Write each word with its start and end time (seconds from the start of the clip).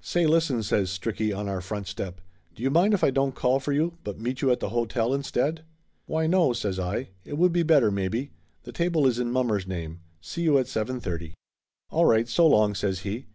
"Say 0.00 0.26
listen!" 0.26 0.60
says 0.64 0.90
Stricky, 0.90 1.32
on 1.32 1.48
our 1.48 1.60
front 1.60 1.86
step. 1.86 2.20
"Do 2.56 2.64
you 2.64 2.70
mind 2.70 2.92
if 2.92 3.04
I 3.04 3.12
don't 3.12 3.36
call 3.36 3.60
for 3.60 3.70
you, 3.72 3.98
but 4.02 4.18
meet 4.18 4.42
you 4.42 4.50
at 4.50 4.58
the 4.58 4.70
hotel 4.70 5.14
instead?" 5.14 5.62
"Why 6.06 6.26
no!" 6.26 6.52
says 6.54 6.80
I. 6.80 7.10
"It 7.24 7.38
would 7.38 7.52
be 7.52 7.62
better, 7.62 7.92
maybe. 7.92 8.32
The 8.64 8.72
table 8.72 9.06
is 9.06 9.20
in 9.20 9.30
mommer's 9.30 9.64
name. 9.68 10.00
See 10.20 10.42
you 10.42 10.58
at 10.58 10.66
7 10.66 10.96
130." 10.96 11.34
"All 11.90 12.04
right, 12.04 12.28
so 12.28 12.48
long!" 12.48 12.74
says 12.74 13.02
he. 13.06 13.26